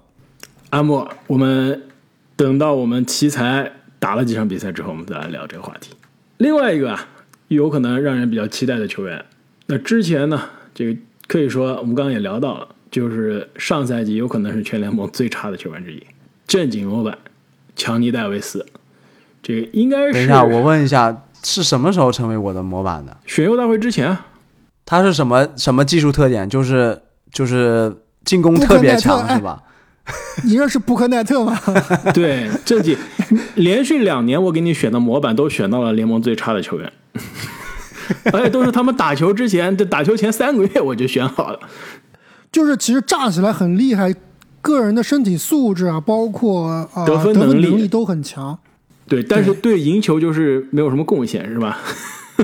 [0.71, 1.83] 阿莫，我们。
[2.37, 3.71] 等到我们奇才
[4.01, 5.93] 打了几场比赛之后，我们再来聊这个话题。
[6.39, 7.07] 另外一个啊，
[7.47, 9.25] 有可能让人比较期待的球员，
[9.67, 10.41] 那之前呢，
[10.75, 16.01] 这个可以说我们刚刚也聊到了，就是上赛季有可能是全联盟最差的球员之一，
[16.47, 17.19] 正经模板
[17.75, 18.65] 强尼戴维斯。
[19.43, 20.13] 这个应该是……
[20.13, 23.17] 等一下，我问一下，是什么时候成为我的模板的？
[23.27, 24.17] 选秀大会之前。
[24.87, 26.49] 他是什么什么技术特点？
[26.49, 27.03] 就是
[27.33, 27.93] 就是
[28.25, 29.61] 进攻特别强，是吧？
[30.47, 31.59] 你认识布克奈特吗？
[32.15, 32.97] 对，这几
[33.57, 36.93] 连续两年我给你选的模板都选到了联盟最差的球员，
[38.33, 41.59] 而且都是他们打球之前，这打球前三个月我就选好了。
[42.55, 44.15] 就是其实炸起来很厉害，
[44.63, 48.57] 个人的身体素质啊，包括得分能力都很强。
[49.09, 51.81] 对，但是对赢球就是没有什么贡献，是吧？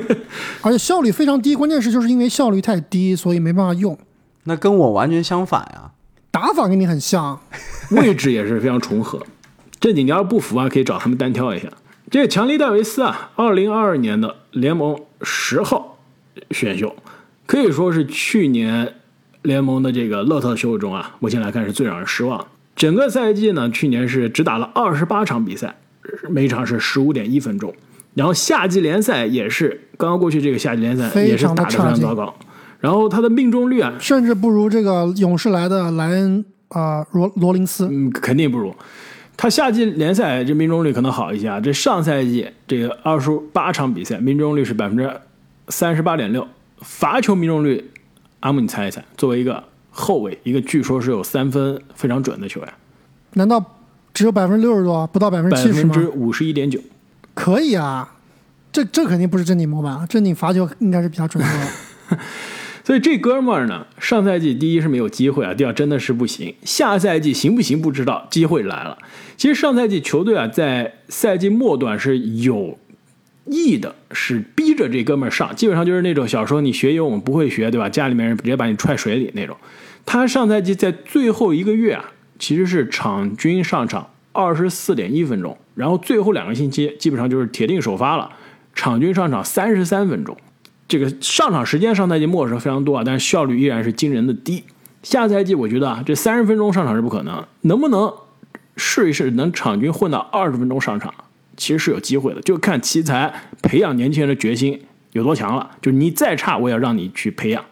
[0.62, 3.96] 而且效率非常低，关键是就是因为效率太低，所以没办法用。
[4.44, 5.92] 那跟我完全相反呀。
[6.32, 7.38] 打法跟你很像，
[7.92, 9.24] 位置也是非常重合。
[9.78, 11.68] 正经，你要不服啊，可以找他们单挑一下。
[12.10, 15.98] 这个强尼戴维斯啊，二零二二年的联盟十号
[16.50, 16.96] 选秀，
[17.46, 18.96] 可以说是去年
[19.42, 22.46] 联盟的这个乐特秀中啊，目前来看是最让人失望。
[22.76, 25.76] 整个赛季呢，去年是只打了二十八场比赛，
[26.28, 27.74] 每场是十五点一分钟。
[28.14, 32.34] 然后夏季联赛也是刚刚过去这个夏季联赛也是打的非常糟糕。
[32.80, 38.74] 然后他的命中率啊，甚至不如这个勇士来的莱恩啊罗罗林斯，嗯，肯定不如。
[39.36, 41.60] 他夏季联赛这命中率可能好一些啊。
[41.60, 45.10] 这上赛季这个二十八场比赛命中率是百分之
[45.68, 46.46] 三十八点六，
[46.80, 47.90] 罚球命中率，
[48.40, 49.02] 阿木你猜一猜？
[49.16, 52.72] 作为一个后卫，一个据说是有三分非常准的球员，
[53.34, 53.64] 难道
[54.12, 55.94] 只有百分之六十多，不到百分之七十吗？
[55.94, 56.80] 分之五十一点九。
[57.34, 58.16] 可以啊，
[58.72, 62.18] 这这肯定不是正经模板，正经罚球应该是比较准的。
[62.82, 66.52] 所以这哥们儿呢，上赛季第一是没有机会啊，第二真的是不行。
[66.64, 68.98] 下赛季行不行不知道，机会来了。
[69.36, 72.78] 其实上赛季球队啊，在赛季末段是有
[73.46, 77.88] 意的，是逼着这哥们儿上，基本上就是那种小时候你学游泳不会学，对吧？
[77.88, 79.56] 家里面人直接把你踹水里那种。
[80.06, 82.04] 他上赛季在最后一个月啊，
[82.38, 88.30] 其实是场均上场二十四点一分钟，然后最后两个星期基本上就是铁定首发了，
[88.74, 90.36] 场均上场三十三分钟。
[90.88, 94.64] 这个上场时间上赛季末是非常多啊，但是效率依然是惊人的低。
[95.02, 98.12] 下赛季我觉得啊，这三十分钟上场是不可能，能不能
[98.76, 101.14] 试一试能场均混到二十分钟上场，
[101.60, 105.70] 其实是有机会的，就看奇才培养年轻人的决心有多强了。
[105.82, 107.62] 就你再差，我也要让你去培养，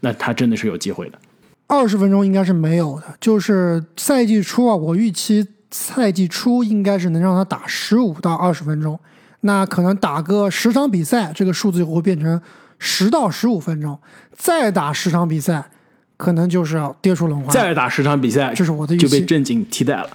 [0.00, 1.18] 那他真的是有机会的。
[1.66, 9.00] 二十分钟应该是没有的，就是赛季初啊，我预期赛季初应该是能让他打十五到二十分钟，
[9.40, 12.38] 那可能打个十场比赛，这个数字就会变成
[12.78, 13.98] 十到十五分钟，
[14.36, 15.64] 再打十场比赛，
[16.18, 17.48] 可能就是要跌出轮换。
[17.48, 19.08] 再打十场比赛，这是我的预期。
[19.08, 20.10] 就被正经替代了。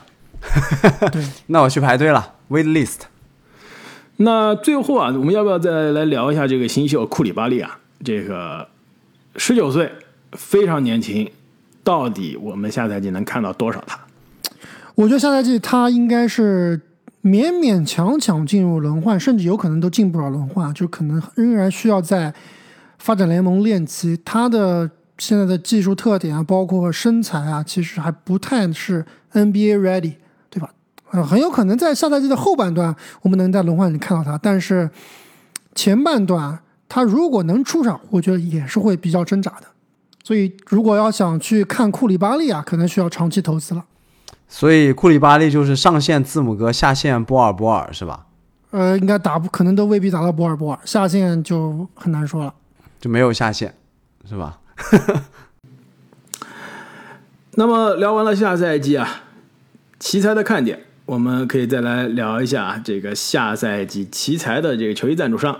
[1.11, 3.01] 对， 那我去排队了，wait list。
[4.17, 7.79] 那最后啊，我们要不要再来聊一下这个新秀库里巴利啊？
[8.03, 8.67] 这个
[9.35, 9.91] 十九岁，
[10.31, 11.29] 非常年轻，
[11.83, 13.99] 到底我们下赛季能看到多少他？
[14.95, 16.81] 我觉得下赛季他应该是
[17.23, 22.33] 勉勉强强进入轮换，甚至有可能都进不了轮换，就可能仍然需要在
[22.97, 24.19] 发展联盟练级。
[24.25, 30.13] 他的现在的技术特点啊，包括身材啊，其实还不太是 NBA ready？
[31.11, 34.89] 呃，很有可能在下赛季的后半段，我们能在轮换里看到他，但是
[35.73, 39.67] 前半段他如果能出场，我觉得也是会比较挣扎的。
[40.23, 43.85] 所以，如果要想去看库里巴利啊，可能需要长期投资了。
[44.49, 48.25] 所以库里巴利就是上线字母哥，下线波尔波尔是吧？
[48.71, 52.53] 呃，应该打不可能都未必打到波尔波尔，下线就很难说了。
[52.99, 53.73] 就没有下线
[54.27, 54.59] 是吧？
[57.55, 59.21] 那么聊完了下赛季啊，
[59.99, 65.57] 奇才的看点，我们可以再来聊一下这个下赛季奇才的这个球衣赞助商。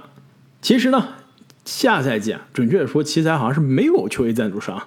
[0.61, 1.07] 其实呢，
[1.63, 4.83] 下赛季啊，准确说，奇才好像是没有球衣赞助商，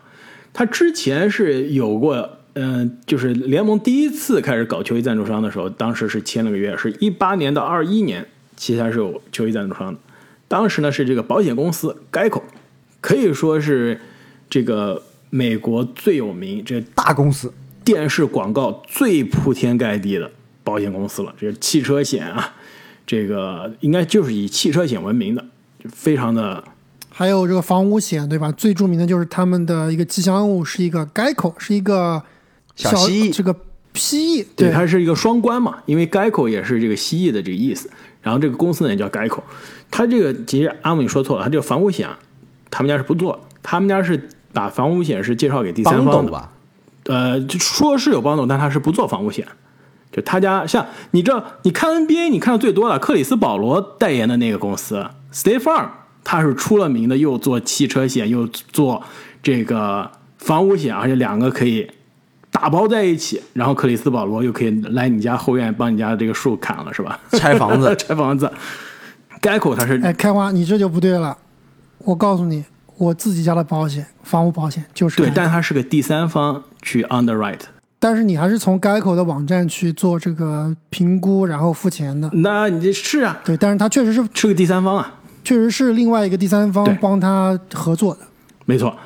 [0.53, 2.37] 他之前是有过。
[2.55, 10.01] 嗯，就是联盟第一次开始搞球衣赞助商的时候，当时是签了个约，是一八年到二一年，奇才是有球衣赞助商的。
[10.49, 12.43] 当时呢是这个保险公司 Geico，
[13.01, 14.01] 可以说是
[14.51, 17.53] 这个美国最有名、这大公司
[17.85, 20.33] 电视广告最铺天盖地的
[20.71, 21.35] 保险公司了。
[21.39, 22.55] 这个汽车险啊，
[23.07, 25.45] 这个应该就是以汽车险闻名的，
[25.83, 26.63] 就非常的。
[27.11, 28.51] 还有这个房屋险，对吧？
[28.53, 32.23] 最著名的就是他们的一个吉祥物是一个 Geico，是一个。
[32.77, 33.55] 小蜥蜴，这个
[33.93, 37.91] 蜥蜴，对，它是一个双关嘛，因为 Geico 也是这个蜥蜴的这个意思。
[38.23, 39.43] 然后这个公司呢也叫 Geico，
[39.91, 42.09] 它这个其实阿姆你说错了，它这个房屋险，
[42.71, 46.51] 他们家是不做，他们家是把房屋险是介绍给第三方的吧？
[47.05, 49.47] 呃，就说是有帮助，但他是不做房屋险。
[50.13, 55.89] 就他家像你知道，你看 NBA，你看的最多的克里斯保罗代言的那个公司 State Farm，
[56.25, 59.03] 它是出了名的，又做汽车险，又做
[59.43, 61.91] 这个房屋险，而且两个可以。
[62.53, 67.17] 打包在一起，然后克里斯保罗又可以来你家后院帮你家这个树砍了，是吧？
[67.31, 68.51] 拆房子， 拆房子。
[69.41, 71.39] 该口他是哎，开花，你这就不对了。
[71.99, 72.65] 我告诉你，
[72.97, 77.61] 我自己家的保险，房屋保险就是对，但他是个第三方去 underwrite。
[78.03, 82.31] 但是你还是从该口的网站去做这个评估，然后付钱的。
[82.33, 83.39] 那你这是啊？
[83.45, 85.13] 对，但是他确实是是个第三方啊，
[85.45, 88.21] 确实是另外一个第三方帮他合作的。
[88.65, 88.97] 没错。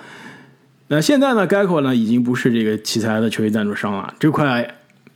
[0.87, 4.65] 那现在呢，Geico 呢已经不是这个奇才的球衣赞助商了，这块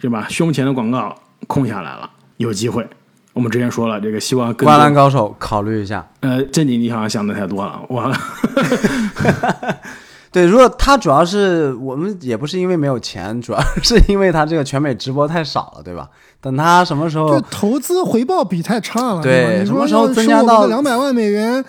[0.00, 0.26] 是吧？
[0.28, 1.14] 胸前的广告
[1.46, 2.84] 空下来了，有机会。
[3.32, 6.04] 我们之前说了，这个希望灌篮高手考虑一下。
[6.18, 8.12] 呃，正经你好像想的太多了，我。
[10.38, 16.08] 对，如果他主要是我们也不是因为没有钱，主要是因为他这个全美直播太少了，对吧？
[16.40, 21.64] 等他什么时候投资回报比太差了，对，什么时候增加到两百万美元？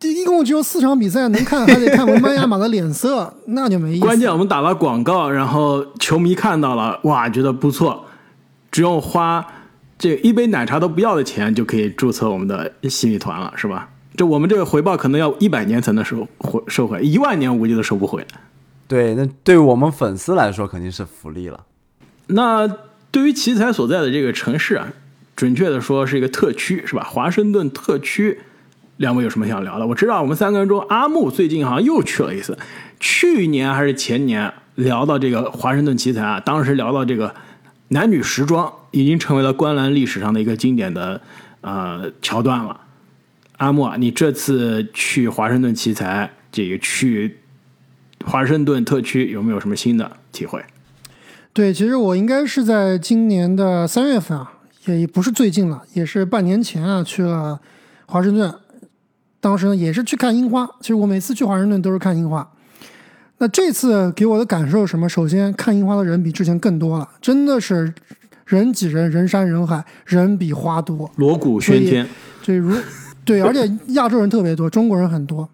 [0.00, 4.00] 一共只有四场比赛能看，还得看文班亚马的脸色，那就没意思。
[4.00, 8.04] 关键我们打了广告，然后球迷看到了，哇，觉得不错，
[8.70, 9.46] 只用花
[9.96, 13.88] 这一杯奶茶都不要的钱，就可以注册我们的新米团了，是吧？
[14.16, 18.24] 这我们这个回报可能要一百年才能收回收回，一万年我估计都收不回。
[18.86, 21.64] 对，那对于我们粉丝来说肯定是福利了。
[22.28, 22.68] 那
[23.10, 24.88] 对于奇才所在的这个城市啊，
[25.34, 27.02] 准确的说是一个特区，是吧？
[27.02, 28.40] 华盛顿特区。
[28.98, 29.84] 两位有什么想聊的？
[29.84, 32.56] 我知道我们三个人中，阿木最近好像又去了一次。
[33.00, 37.34] 去年还是前年聊到这个华盛顿奇才啊，当时聊到这个
[37.88, 41.20] 男女时装已经成为了观澜历史上的一个经典的
[41.62, 42.82] 呃桥段了。
[43.58, 47.38] 阿莫，你这次去华盛顿奇才，这个去
[48.24, 50.62] 华盛顿特区有没有什么新的体会？
[51.52, 54.52] 对，其实我应该是在今年的三月份啊，
[54.86, 57.60] 也不是最近了，也是半年前啊去了
[58.06, 58.52] 华盛顿。
[59.40, 60.68] 当时呢也是去看樱花。
[60.80, 62.50] 其实我每次去华盛顿都是看樱花。
[63.38, 65.08] 那这次给我的感受是什么？
[65.08, 67.92] 首先看樱花的人比之前更多了，真的是
[68.46, 72.08] 人挤人，人山人海，人比花多，锣鼓喧天。
[72.44, 72.74] 对，如
[73.24, 75.48] 对，而且亚洲人特别多，中国人很多，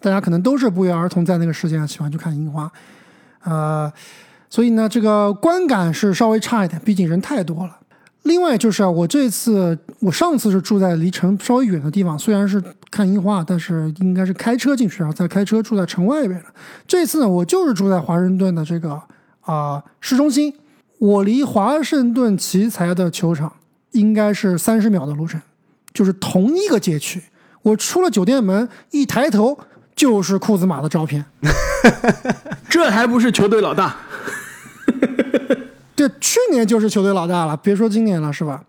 [0.00, 2.70] 大家可能都是不约而同在那个时间喜欢去看樱花。
[3.42, 3.92] 呃，
[4.48, 7.78] 所以呢，这个观感是稍微差一点，毕竟人太多了。
[8.22, 16.46] 另外就是啊，我这次我上次是住在离城稍微远的地方，虽然是看樱花，但是应该是开车进去，然后再开车住在城外边的。
[16.86, 18.98] 这次呢，我就是住在华盛顿的这个
[19.42, 20.54] 啊市中心，
[20.98, 23.52] 我离华盛顿奇才的球场
[23.92, 25.38] 应该是三十秒的路程，
[25.94, 27.22] 就是同一个街区。
[27.62, 29.58] 我出了酒店门，一抬头
[29.96, 31.24] 就是库兹马的照片，
[32.68, 33.96] 这还不是球队老大？
[35.96, 38.62] 对，去年就是球队老大了，别说今年了，是吧？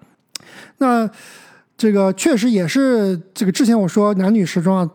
[0.77, 1.09] 那
[1.75, 4.89] 这个确实也是这个之前我说男女时装，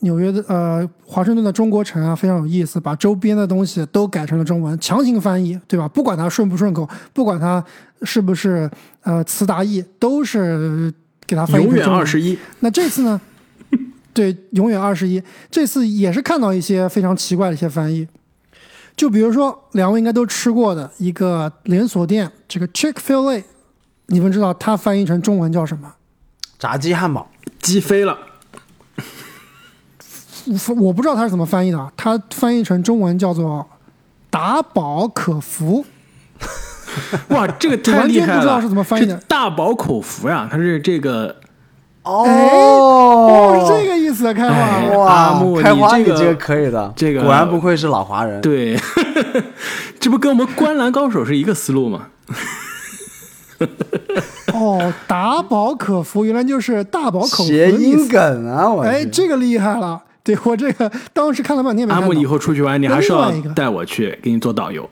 [0.00, 5.88] 纽约的呃华盛顿的中国城啊非常有意思，把周边的东西都改成了中文，强行翻译，对吧？
[5.88, 7.64] 不管它顺不顺口，不管它
[8.02, 8.70] 是不是
[9.02, 10.92] 呃词达意，都是
[11.30, 11.64] 给它翻译。
[11.64, 12.36] 永远二十一。
[12.58, 13.20] 那这次呢？
[14.12, 15.22] 对，永远二十一。
[15.48, 18.08] 这次也是看到一些非常奇怪的一些翻译。
[18.96, 23.44] 就比如说，两位应该都吃过的一个连锁店，这个 Chick-fil-A，
[24.06, 25.94] 你们知道它翻译成中文叫什么？
[26.58, 27.30] 炸鸡汉堡，
[27.62, 28.18] 鸡飞了。
[30.76, 33.64] 我不知道它是怎么翻译的，它翻译成中文叫做
[34.28, 35.86] “打饱可服”。
[37.30, 38.34] 哇，这个太厉害了！
[38.36, 41.36] 不知道是怎么翻译的，大饱口福呀，它是这个。
[42.02, 45.38] 哦，是这个意思，开花哇！
[45.62, 48.40] 开花，你这个可以的，这个果然不愧是老华人。
[48.40, 48.74] 对，
[50.00, 52.06] 这不跟我们观澜高手是一个思路吗？
[54.54, 58.66] 哦，打饱可服，原来就是大饱口福谐音梗啊！
[58.68, 60.00] 我哎，这个厉害了。
[60.24, 64.88] 对我这个当时看了半天没看阿木，以后出去玩，你还是要带我去，给你做导游，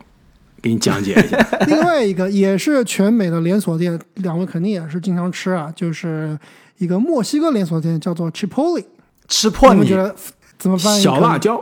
[0.62, 1.38] 给你讲解一下。
[1.66, 6.38] 另外一个也是全美的连锁店，两位肯定也是经常吃啊，就是。
[6.79, 8.85] 一个墨西哥连锁店叫做 Chipotle，
[9.27, 10.14] 吃破你觉得
[10.57, 11.03] 怎么翻译？
[11.03, 11.61] 小辣椒，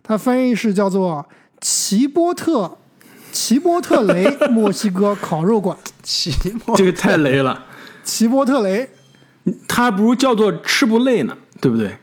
[0.00, 1.26] 它翻译是叫做
[1.60, 2.78] 奇波特
[3.32, 5.76] 奇波特雷墨西哥烤肉馆。
[6.04, 6.30] 齐
[6.76, 7.64] 这个太雷了，
[8.04, 8.88] 奇波特雷，
[9.66, 11.96] 它不如叫做吃不累呢，对不对？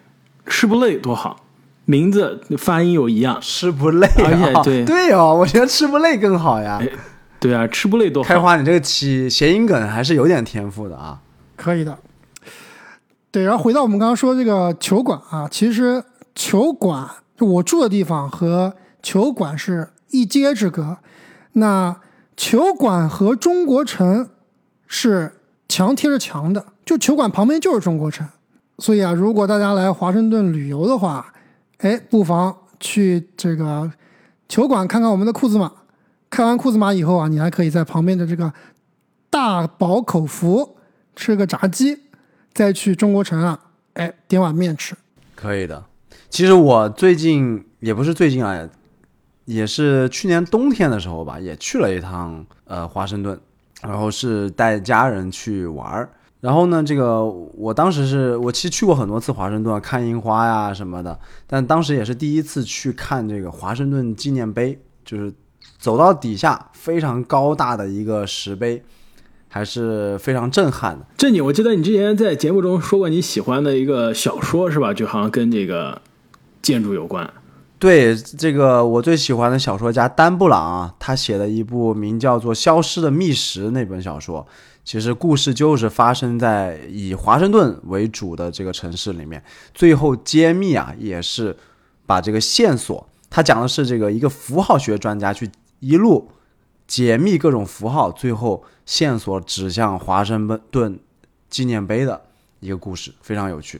[0.45, 1.40] 吃不累多好，
[1.91, 6.81] 名字发音有一样，吃不累，而且 对对哦，我觉得吃不累更好呀。
[7.37, 8.29] 对啊，吃不累多好。
[8.29, 11.19] 开花，你这个起谐音梗还是有点天赋的啊，
[11.57, 11.97] 可以的。
[13.29, 16.01] 对，然后回到我们刚刚说这个球馆啊，其实
[16.33, 18.73] 球馆我住的地方和
[19.03, 20.97] 球馆是一街之隔，
[21.53, 21.97] 那
[22.37, 24.29] 球馆和中国城
[24.87, 25.33] 是
[25.67, 28.25] 墙贴着墙的，就球馆旁边就是中国城，
[28.77, 31.33] 所以啊，如果大家来华盛顿旅游的话，
[31.81, 33.91] 哎，不妨去这个
[34.47, 35.71] 球馆看看我们的库兹马，
[36.29, 38.53] 看完库兹马以后啊，你还可以在旁边的这个
[39.29, 40.77] 大饱口福
[41.15, 41.97] 吃个炸鸡。
[42.53, 43.57] 再去中国城啊，
[43.93, 44.93] 哎，点碗面吃，
[45.35, 45.85] 可以的。
[46.29, 48.69] 其实我最近也不是最近啊，
[49.45, 53.39] 也是去年冬天的时候吧，也去了一趟呃华盛顿，
[53.81, 56.09] 然后是带家人去玩儿。
[56.41, 65.33] 然后呢，这个我当时是我其实去过很多次华盛顿看樱花呀什么的，但当时也是第一次去看这个华盛顿纪念碑，就是
[65.79, 68.83] 走到底下非常高大的一个石碑。
[69.53, 71.05] 还是非常震撼的。
[71.17, 74.93] 正经，我记得你之前在节目中说过你喜欢的一个小说，是吧？
[74.93, 76.01] 就好像跟这个
[76.61, 77.29] 建筑有关。
[77.77, 84.47] 对，这个我最喜欢的小说家丹布朗啊，他写的一部名叫做《消失的密室》那本小说，
[84.83, 89.43] 其实故事就是发生在以华盛顿为主的这个城市里面。
[89.73, 91.55] 最后揭秘啊，也是
[92.05, 96.29] 把这个线索，他讲的是这个一个符号学专家去一路。
[96.87, 100.99] 解密各种符号，最后线索指向华盛顿
[101.49, 102.19] 纪念碑的
[102.59, 103.79] 一个故事，非常有趣。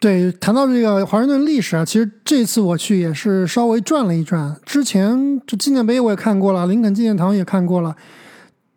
[0.00, 4.58] 对，谈到这个华盛顿历史啊，其实这次我去也是稍微转了一转。
[4.64, 7.94] 之前这纪念碑我也看过了，林肯纪念堂也看过了。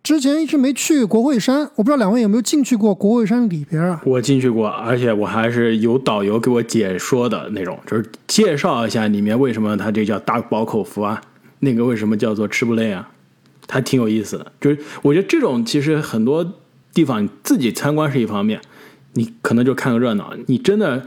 [0.09, 4.01] 之前一直没去国会山，我不知道两位有没有进去过国会山里边啊？
[4.03, 11.21] 我进去过，而且我还是有导游给我解说的那种，就是介绍一下里面为什么它这叫大饱口福啊。
[11.59, 13.07] 那个为什么叫做吃不累啊？
[13.69, 14.51] 还挺有意思的。
[14.59, 16.43] 就是我觉得这种其实很多
[16.91, 18.59] 地方自己参观是一方面，
[19.13, 21.05] 你可能就看个热闹，你真的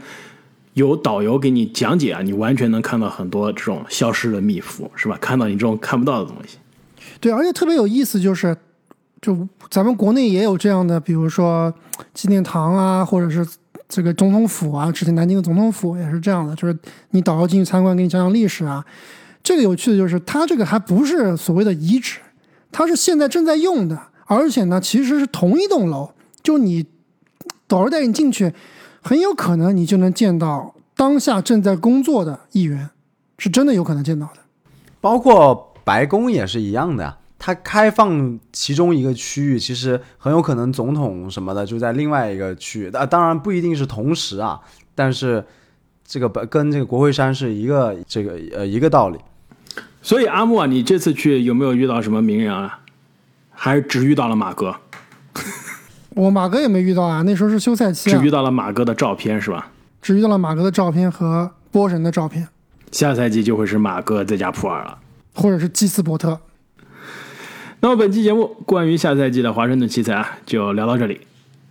[0.75, 5.17] 有导游给你讲解啊，你完全能看到很多这种消失的秘符，是吧？
[5.19, 6.57] 看到你这种看不到的东西。
[7.19, 8.55] 对，而且特别有意思，就是
[9.23, 11.73] 就咱们国内也有这样的，比如说
[12.13, 13.47] 纪念堂啊，或者是
[13.87, 16.77] 这个总统府啊，之前南京的总统府也是这样的，就是
[17.11, 18.85] 你导游进去参观，给你讲讲历史啊。
[19.41, 22.19] 这个有趣的就是，它这个还不是所谓的遗址，
[22.69, 26.11] 它是现在正在用的，而且呢，其实是同一栋楼。
[26.41, 26.85] 就你
[27.65, 28.53] 导游带你进去，
[29.01, 32.89] 很有可能你就能见到当下正在工作的议员，
[33.37, 34.41] 是真的有可能见到的。
[34.99, 42.89] 包括白宫也是一样的，它开放其中一个区域，其实很有可能总统什么的就在另外一个区域。
[42.91, 44.57] 啊，当然不一定是同时啊，
[44.95, 45.43] 但是
[46.07, 49.19] 这个本跟这个国会山是一个这个呃一个道理。
[50.01, 52.79] 所以阿木啊，你这次去有没有遇到什么名人啊？
[53.51, 54.73] 还是只遇到了马哥？
[56.11, 59.69] 我马哥也没遇到啊，那时候是休赛期啊，只遇到了马哥的照片是吧？
[60.01, 62.47] 只遇到了马哥的照片和波神的照片，
[62.93, 64.97] 下赛季就会是马哥再加普尔了。
[65.33, 66.39] 或者是基斯伯特。
[67.83, 71.19] 那么本期节目关于下赛季的华盛顿奇才啊，就聊到这里。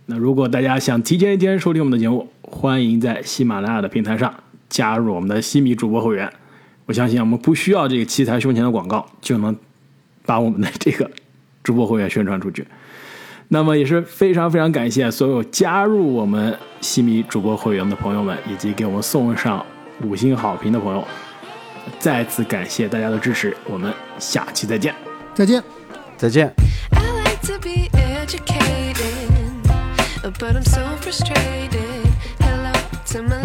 [0.05, 4.31] 那如果大家想提前一天收听我们的节目，欢迎在喜马拉雅的平台上
[4.69, 6.31] 加入我们的西米主播会员。
[6.85, 9.57] 我相信我们不需要这个奇才胸前的广告，就能
[10.23, 11.09] 把我们的这个
[11.63, 12.63] 主播会员宣传出去。
[13.47, 19.65] 那么也是非常非常感谢所有加入我们西米主播会员的朋友们，以及给我们送上
[20.03, 21.03] 五星好评的朋友。
[21.97, 24.93] 再次感谢大家的支持，我们下期再见。
[25.33, 25.82] 再见。
[26.23, 26.53] 再见。
[26.91, 28.95] I like to be educated,
[30.39, 32.07] but I'm so frustrated.
[32.39, 32.71] Hello
[33.07, 33.42] to my